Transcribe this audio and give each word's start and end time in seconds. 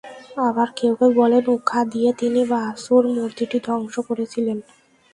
আবার 0.47 0.67
কেউ 0.77 0.93
কেউ 0.99 1.11
বলেন, 1.21 1.43
উখা 1.55 1.81
দিয়ে 1.93 2.09
তিনি 2.13 2.41
বাছুর 2.53 3.03
মূর্তিটি 3.15 3.57
ধ্বংস 3.67 3.95
করেছিলেন। 4.09 4.57